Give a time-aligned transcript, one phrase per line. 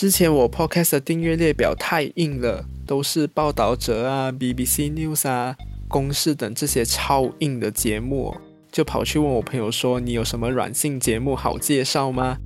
[0.00, 5.54] 之前我 podcast 的订阅列表太硬了，都是报道者啊、BBC News 啊、
[5.88, 8.34] 公视等这些超硬的节目，
[8.72, 12.38] 就跑去问我朋友说：“你有什么软性节目好介绍吗？”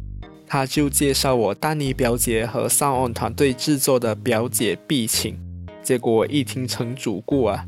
[0.49, 5.33] 他就介绍我丹尼表姐和 Sound On 团队制作的《表姐必请》，
[5.81, 7.67] 结果一听成主顾啊。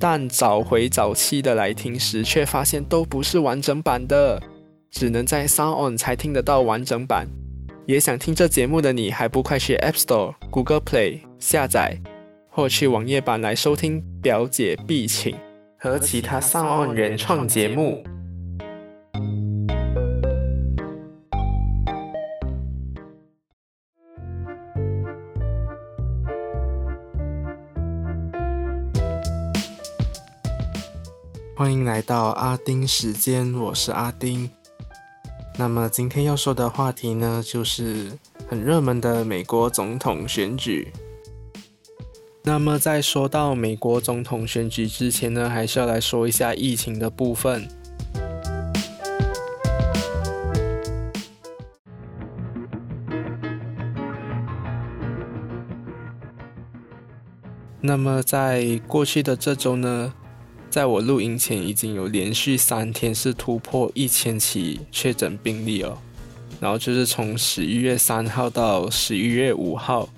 [0.00, 4.42] 但找回早期的来听时，却发现都不是完整版的，
[4.90, 7.28] 只能在 Sound On 才听得到完整版。
[7.86, 12.00] 也想听这节目的你，还不快去 App Store、Google Play 下载，
[12.48, 15.36] 或去网页版来收听《表姐必请》
[15.78, 18.02] 和其他 Sound On 原创节目。
[31.54, 34.50] 欢迎来到阿丁时间，我是阿丁。
[35.56, 38.10] 那么今天要说的话题呢，就是
[38.48, 40.92] 很热门的美国总统选举。
[42.42, 47.66] 那么在说到美国总统选举之前呢，还是要来说一下疫情的部分。
[57.80, 60.12] 那么在过去的这周呢？
[60.74, 65.96] 在我录音前，已经有连续三天是突破一千起确诊病例哦。
[66.58, 70.08] 然后就是从十一月三号到十一月五号，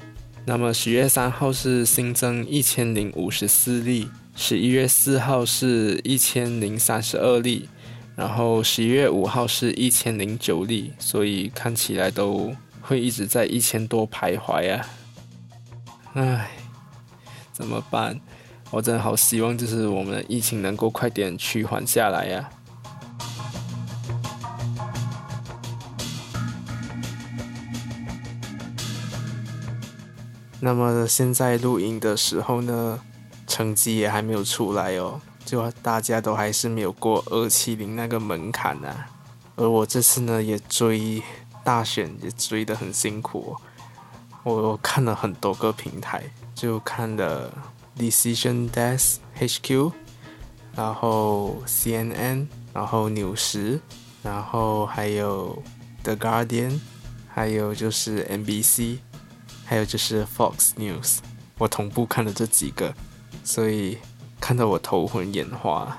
[0.46, 7.68] 那么十月三号是新增一千零五十四例，十一月四号是一千零三十二例，
[8.14, 14.88] 然后十一月五号是一千零九例，所以看起来都会一直在一千多徘徊啊。
[16.14, 16.50] 唉，
[17.52, 18.18] 怎么办？
[18.70, 22.50] 我真的好希望，就是我们的疫情能够快点趋缓下来呀。
[30.60, 32.98] 那么现在录音的时候呢，
[33.46, 38.94] 成绩也还没有出来哦，就大家都还是没有过二七零那个门槛呢。
[39.54, 41.22] 而我这次呢，也追
[41.62, 43.56] 大选也追得很辛苦，
[44.42, 46.22] 我看了很多个平台，
[46.54, 47.50] 就看了。
[47.98, 49.92] Decision Desk HQ，
[50.76, 53.80] 然后 CNN，然后纽时，
[54.22, 55.62] 然后还有
[56.02, 56.78] The Guardian，
[57.28, 58.98] 还有就是 NBC，
[59.64, 61.18] 还有就是 Fox News，
[61.58, 62.94] 我同步看了这几个，
[63.42, 63.98] 所以
[64.40, 65.98] 看得我头昏眼花。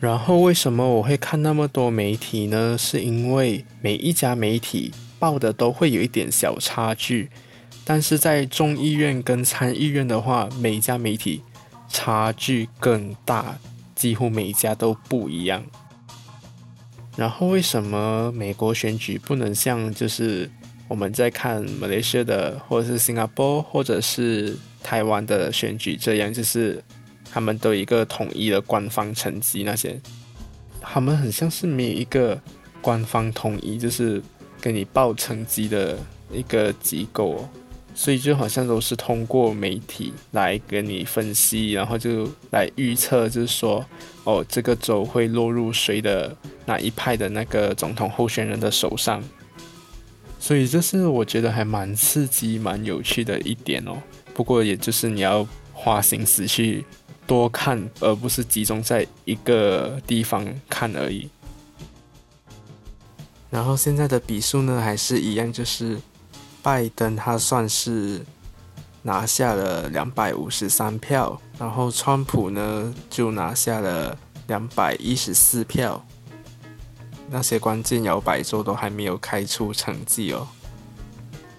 [0.00, 2.76] 然后为什么我会看那么多媒体呢？
[2.76, 7.30] 是因为每一家媒体报的都会有一点小差距。
[7.84, 11.42] 但是在众议院跟参议院的话，每一家媒体
[11.88, 13.58] 差距更大，
[13.94, 15.62] 几乎每一家都不一样。
[17.14, 20.50] 然后为什么美国选举不能像就是
[20.88, 26.82] 我们在看马来西亚的，或者是新加坡，或者是台湾的选举这样，就是
[27.30, 30.00] 他们都一个统一的官方成绩那些，
[30.80, 32.40] 他们很像是没有一个
[32.80, 34.22] 官方统一，就是
[34.60, 35.98] 给你报成绩的
[36.32, 37.48] 一个机构。
[37.96, 43.86] 所以就好像都是通过媒体来跟你分析，然后就来预测，就是说，
[44.24, 49.22] 哦，这个州会落入谁的哪一派的那个总统候选人的手上。
[50.40, 54.02] 所以这是我觉得还蛮刺激、蛮有趣的一点哦。
[54.34, 56.84] 不过也就是你要花心思去
[57.28, 61.30] 多看，而不是集中在一个地方看而已。
[63.50, 65.96] 然后现在的笔数呢，还是一样，就是。
[66.64, 68.24] 拜登他算是
[69.02, 74.16] 拿下了两百五十三票，然后川普呢就拿下了
[74.46, 76.02] 两百一十四票。
[77.28, 80.48] 那些关键摇摆州都还没有开出成绩哦，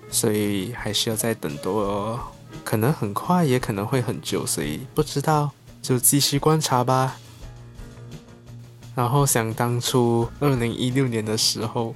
[0.09, 2.19] 所以还需要再等多，
[2.63, 5.51] 可能很快，也可能会很久，所以不知道，
[5.83, 7.17] 就继续观察吧。
[8.95, 11.93] 然后想当初二零一六年的时候。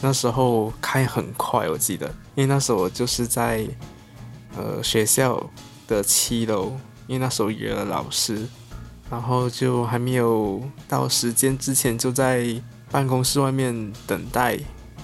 [0.00, 2.06] 那时候开很快，我记得，
[2.36, 3.66] 因为那时候我就是在
[4.56, 5.44] 呃学校
[5.88, 6.72] 的七楼，
[7.08, 8.46] 因为那时候约了老师，
[9.10, 12.46] 然后就还没有到时间之前，就在
[12.92, 14.52] 办公室外面等待，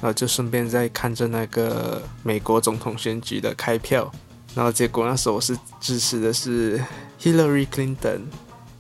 [0.01, 4.09] 然后就顺便在看着那个美国总统选举的开票，
[4.55, 6.81] 然后结果那时候我是支持的是
[7.21, 8.21] Hillary Clinton，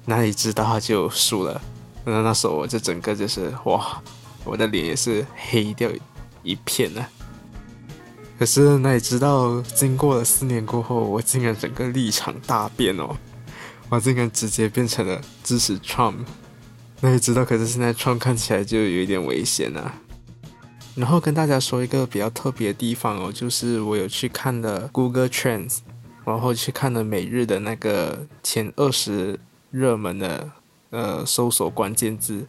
[0.05, 1.60] 哪里知道他就输了，
[2.05, 4.00] 那那时候我就整个就是哇。
[4.44, 5.91] 我的脸也是黑掉
[6.43, 7.05] 一片呢。
[8.38, 13.17] 可是那也知道，经过了四年过后，我竟然整个立场大变哦！
[13.88, 16.17] 我竟然直接变成了支持 Trump。
[17.00, 19.94] 那也知道，可是现在 Trump 看起来就有一点危险啊。
[20.96, 25.79] 然后跟大家说一个比较特别的地方哦，就是我有去看了 Google Trends，
[26.25, 29.38] 然后去看了每日的那个前二十
[29.70, 30.50] 热门的
[30.91, 32.46] 呃搜索关键字，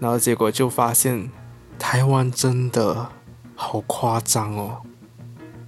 [0.00, 1.30] 然后结果就发现
[1.78, 3.10] 台湾真的
[3.54, 4.82] 好夸张哦！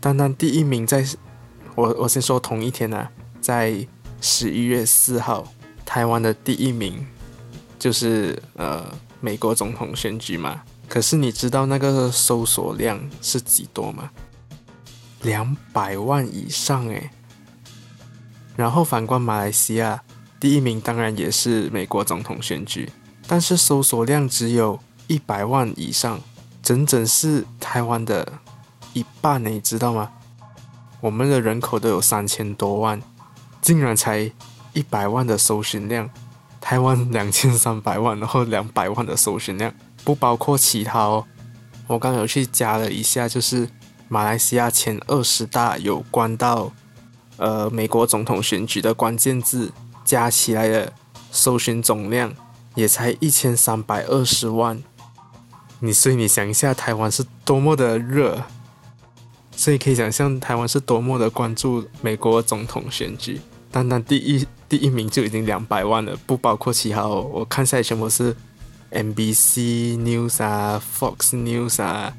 [0.00, 1.04] 单单第一名在，
[1.74, 3.86] 我我先说同一天啊，在
[4.20, 5.46] 十一月四号，
[5.84, 7.06] 台湾的第一名
[7.78, 8.84] 就是呃
[9.20, 10.62] 美国总统选举嘛。
[10.88, 14.10] 可是你知道那个搜索量是几多吗？
[15.22, 17.10] 两百万以上诶。
[18.54, 20.02] 然后反观马来西亚，
[20.38, 22.90] 第一名当然也是美国总统选举，
[23.26, 26.20] 但是搜索量只有一百万以上，
[26.62, 28.34] 整整是台湾的
[28.92, 30.10] 一半呢，你知道吗？
[31.00, 33.00] 我们的人口都有三千多万，
[33.60, 34.30] 竟然才
[34.72, 36.08] 一百万的搜寻量，
[36.60, 39.72] 台湾两千三百万，然后两百万的搜寻量。
[40.04, 41.24] 不包括其他哦，
[41.88, 43.68] 我刚有去加了一下，就是
[44.08, 46.72] 马来西亚前二十大有关到
[47.36, 49.72] 呃美国总统选举的关键字
[50.04, 50.92] 加起来的
[51.30, 52.32] 搜寻总量
[52.76, 54.80] 也才一千三百二十万。
[55.80, 58.44] 你所以你想一下，台湾是多么的热，
[59.56, 63.40] 所以可以想象台湾是多么的关注美国总统选举。
[63.72, 67.28] 单单第一第一名就已经两百万了，不包括其他哦。
[67.32, 68.36] 我看下来全部是。
[68.88, 72.16] NBC News 啊，Fox News 啊，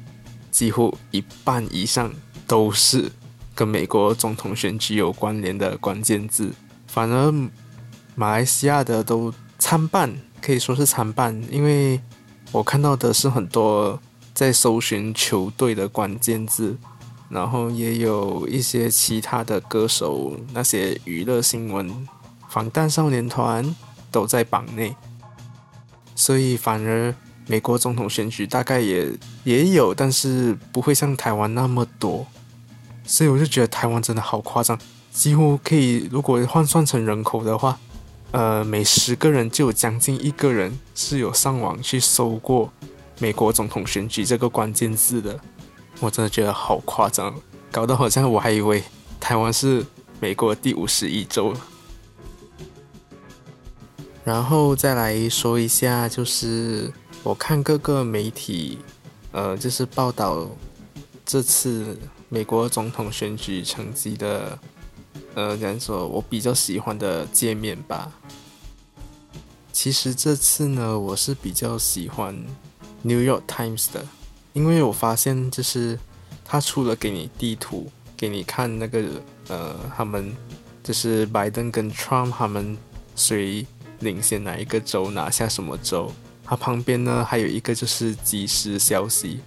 [0.50, 2.12] 几乎一半以上
[2.46, 3.10] 都是
[3.54, 6.52] 跟美国总统选举有关联的关键字。
[6.86, 7.32] 反而
[8.14, 12.00] 马来西亚的都参半，可以说是参半，因为
[12.52, 14.00] 我看到的是很多
[14.32, 16.76] 在搜寻球队的关键字，
[17.28, 22.08] 然后也有一些其他的歌手，那些娱乐新闻，
[22.48, 23.74] 防弹少年团
[24.10, 24.94] 都在榜内。
[26.14, 27.14] 所以反而
[27.46, 29.12] 美国总统选举大概也
[29.44, 32.26] 也有，但是不会像台湾那么多。
[33.04, 34.78] 所以我就觉得台湾真的好夸张，
[35.12, 37.78] 几乎可以如果换算成人口的话，
[38.32, 42.70] 呃，每十个人就有将近一个人是有上网去搜过
[43.18, 45.40] 美国总统选举这个关键字的。
[46.00, 47.34] 我真的觉得好夸张，
[47.72, 48.84] 搞得好像我还以为
[49.18, 49.84] 台湾是
[50.20, 51.54] 美国第五十一州。
[54.24, 56.92] 然后再来说一下，就是
[57.22, 58.78] 我看各个媒体，
[59.32, 60.46] 呃，就是报道
[61.24, 61.98] 这次
[62.28, 64.58] 美国总统选举成绩的，
[65.34, 68.12] 呃，怎样说，我比较喜欢的界面吧。
[69.72, 72.34] 其实这次呢，我是比较喜欢
[73.02, 74.06] New York Times 的，
[74.52, 75.98] 因为我发现就是
[76.44, 79.02] 他除了给你地图，给你看那个
[79.48, 80.34] 呃，他们
[80.82, 82.76] 就是拜登跟 Trump 他们
[83.14, 83.66] 谁。
[84.00, 86.12] 领先哪一个州拿下什么州？
[86.44, 89.40] 它旁边呢还有一个就是即时消息，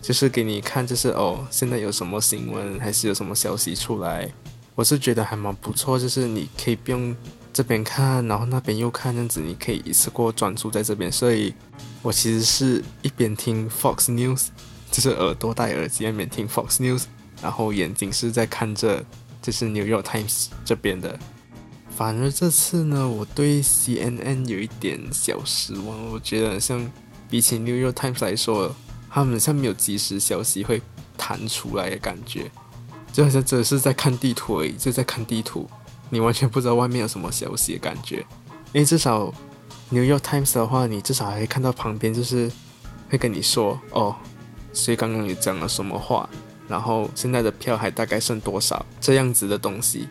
[0.00, 4.30] 就是给你看，就是哦，现在有什么新闻，还是有什么消息出来？
[4.78, 7.12] 我是觉得还蛮不错，就是你可以不用
[7.52, 11.10] 这边看，然后那边又看，这样子你可以一次过专注在这边。
[11.10, 11.52] 所以
[12.00, 14.46] 我其实是一边听 Fox News，
[14.92, 17.06] 就是耳朵戴耳机一边听 Fox News，
[17.42, 19.04] 然后眼睛是在看着
[19.42, 21.18] 就是 New York Times 这边的。
[21.90, 26.12] 反而这次呢，我对 CNN 有一点小失望。
[26.12, 26.88] 我觉得像
[27.28, 28.72] 比起 New York Times 来说，
[29.10, 30.80] 他们像没有即时消息会
[31.16, 32.48] 弹出来的感觉，
[33.12, 35.68] 就好像只是在看地图而已，就在看地图，
[36.10, 38.24] 你完全不知道外面有什么消息的感觉。
[38.72, 39.32] 因为至少
[39.90, 42.50] New York Times 的话，你至少还会看到旁边就是
[43.08, 44.14] 会跟你说哦，
[44.72, 46.28] 所以刚刚也讲了什么话，
[46.68, 50.08] 然后现在的票还大概剩多少这样子的东西。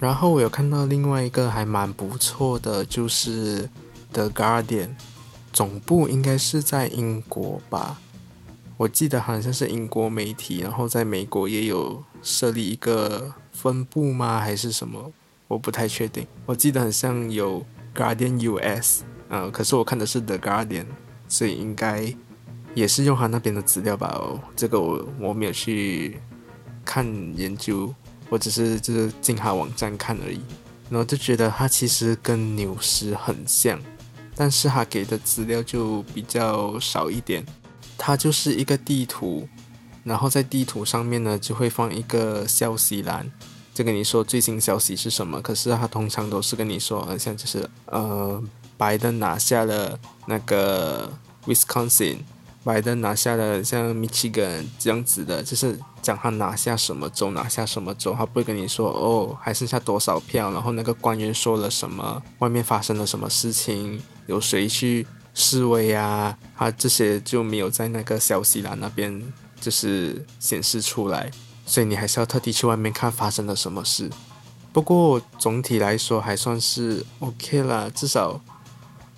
[0.00, 3.70] 然后我有看到另外一个还蛮不错的，就是
[4.12, 4.90] The Guardian，
[5.52, 7.98] 总部应该是在英国吧？
[8.76, 14.40] 我记得好像是英国媒体，然后在美国也有设立一个分部吗？
[14.40, 15.12] 还是什么？
[15.46, 16.26] 我不太确定。
[16.46, 17.64] 我记得很像有
[17.94, 20.86] Guardian US，呃，可是我看的是 The Guardian，
[21.28, 22.12] 所以应该
[22.74, 24.08] 也是用他那边的资料吧？
[24.18, 26.20] 哦，这个我我没有去
[26.84, 27.94] 看研究。
[28.30, 30.40] 我只是就是进他网站看而已，
[30.88, 33.78] 然后就觉得他其实跟纽斯很像，
[34.34, 37.44] 但是他给的资料就比较少一点。
[38.04, 39.48] 它就是一个地图，
[40.02, 43.30] 然后在地图上面呢就会放一个消息栏，
[43.72, 45.40] 就跟你说最新消息是什么。
[45.40, 48.42] 可是他通常都是跟你说，好像就是呃，
[48.76, 51.12] 拜登拿下了那个
[51.46, 52.16] Wisconsin。
[52.64, 69.22] 拜登拿下了像 Michigan 这样子的，就是讲他拿下什么州，拿下什么州，他不会跟你说哦，还剩下多少票，然后那个官员说了什么，外面发生了什么事情，有谁去示威啊，他这些就没有在那个消息栏那边
[69.60, 71.30] 就是显示出来，
[71.64, 74.10] 所以你还是要特地去外面看发生了什么事。
[74.72, 78.40] 不过总体来说还算是 OK 啦，至少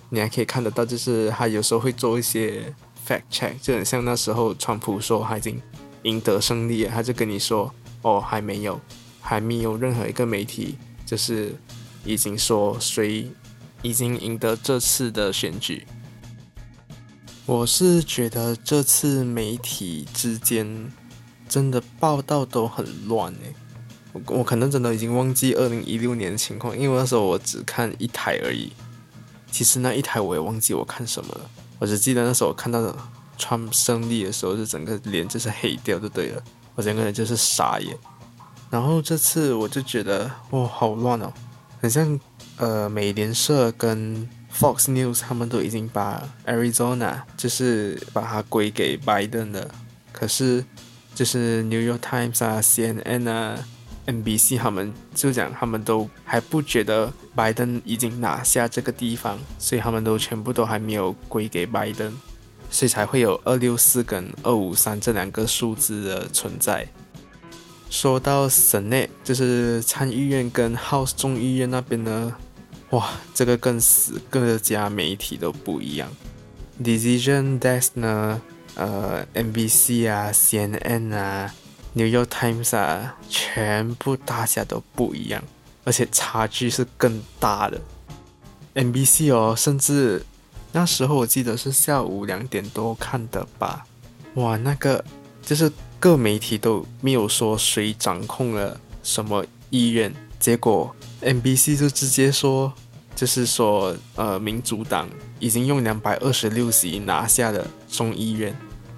[0.09, 2.73] 你还可以看得到，就是他有时候会做一些
[3.07, 5.61] fact check，就很像那时候川普说他已经
[6.03, 8.79] 赢得胜利，他就跟你说哦还没有，
[9.19, 11.55] 还没有任何一个媒体就是
[12.03, 13.27] 已经说谁
[13.81, 15.85] 已经赢得这次的选举。
[17.45, 20.91] 我是觉得这次媒体之间
[21.47, 23.55] 真的报道都很乱诶。
[24.13, 28.71] 我我可能真的已经忘记二零一六年的情况，因为那时候我只看一台而已。
[29.51, 31.41] 其实那一台我也忘记我看什么了，
[31.77, 32.95] 我只记得那时候我看到
[33.37, 37.95] 川胜利的时候，就整个脸就是黑掉就对了，我整个人就是傻眼。
[38.71, 41.31] 然后这次我就觉得哇，好乱哦，
[41.79, 42.19] 很像
[42.57, 44.27] 呃美联社跟
[44.59, 49.69] Fox News 他们都已经把 Arizona 就是把它归给拜登了，
[50.11, 50.63] 可是
[51.13, 53.59] 就是 New York Times 啊、CNN 啊。
[54.07, 62.15] NBC 他们就讲，他们都还不觉得拜登已经拿下这个地方，所以他们都全部都还没有归给拜登，
[62.69, 66.87] 所以才会有二六四跟二五三这两个数字的存在。
[67.89, 72.31] 说到 Senate，就是参议院跟 House 众议院那边呢，
[72.91, 76.09] 哇，这个更死，各家媒体都不一样。
[76.81, 78.41] Decision Desk 呢，
[78.75, 81.53] 呃，NBC 啊，CNN 啊。
[81.97, 85.41] New York Times 啊，全部大家都不一样，
[85.85, 87.79] 而且差距是更大的。
[88.73, 90.25] NBC 哦，甚至
[90.73, 93.85] 那时候我记得是下午两点多看的吧。
[94.33, 95.01] 哇，那个
[95.41, 100.93] 就是各媒体都没有说谁掌控了什么医院，结果
[101.25, 102.71] NBC 就直接说，
[103.15, 108.55] 就是说呃，民主党已经用两百二十六席拿下了众议院。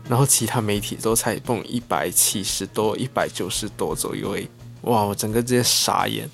[0.10, 4.48] 然后其他媒体都才蹦一百七十多、一百九十多左右诶，
[4.84, 5.04] 哇！
[5.04, 6.30] 我整个直接傻眼。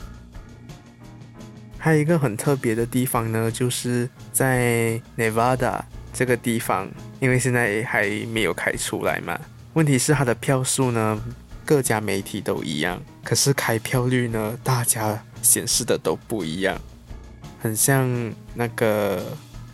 [1.80, 5.82] 还有一个很特别的地方呢，就是在 Nevada
[6.14, 6.88] 这个地方，
[7.20, 9.40] 因为现在还没有开出来嘛。
[9.74, 11.20] 问题是它的票数呢，
[11.66, 16.80] 各家媒体都一样，可是开票率呢，大家显示的都不一样，
[17.62, 19.24] 很像那个。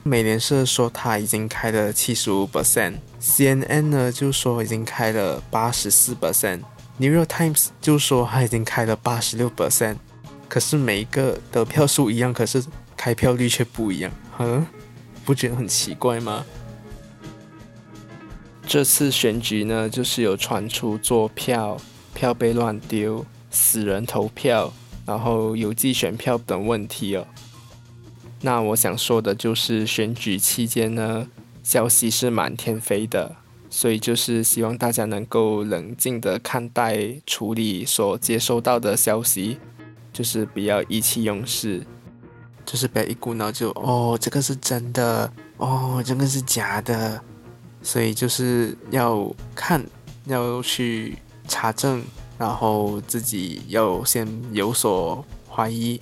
[0.01, 9.97] 美联社说他已经开了七十五 percent，CNN 呢就说已经开了八十四 percent，New York Times 就说他已经开了八十六 percent，
[10.47, 12.63] 可是每一个的票数一样，可是
[12.95, 14.65] 开票率却不一样，哼，
[15.25, 16.45] 不觉得很奇怪吗？
[18.69, 21.75] 这次选举呢，就是有传出做票
[22.13, 24.71] 票被乱丢、死人投票，
[25.07, 27.25] 然后邮寄选票等问题哦。
[28.41, 31.27] 那我想说的就是选举期间呢，
[31.63, 33.35] 消息是满天飞的，
[33.71, 39.57] 所以就是希望大家能够冷静的看待处理所接收到的消息，
[40.13, 41.83] 就是不要意气用事，
[42.67, 47.19] 就是不要一股脑就哦这个是真的，哦这个是假的，
[47.81, 49.85] 所以就是要看，
[50.25, 51.17] 要去
[51.47, 52.03] 查证，
[52.37, 56.01] 然后自己要先有所怀疑。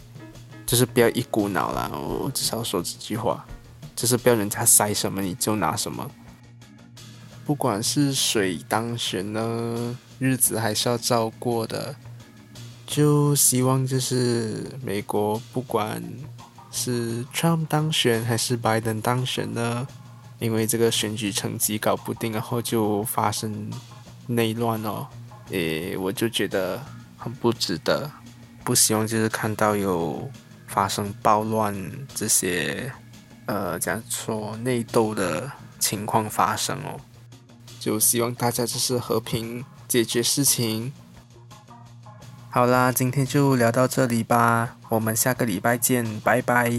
[0.65, 3.45] 就是不要一股脑啦，我至少说这句话，
[3.95, 6.11] 就是不要人家塞什么你就拿什么。
[7.45, 11.95] 不管是谁当选呢，日子还是要照过的。
[12.85, 16.03] 就希望就是美国，不管
[16.69, 19.87] 是 Trump 当选还是拜登当选呢，
[20.39, 23.71] 因为这个选举成绩搞不定，然后就发生
[24.27, 25.07] 内乱哦，
[25.49, 26.81] 诶，我就觉得
[27.17, 28.09] 很不值得，
[28.63, 30.29] 不希望就是看到有。
[30.69, 31.73] 发生暴乱
[32.13, 32.91] 这些，
[33.45, 36.99] 呃，讲说内斗的情况发生哦，
[37.79, 40.91] 就希望大家就是和平解决事情。
[42.49, 46.69] 好啦，今天就聊到这里吧，我们下个礼拜见，拜拜。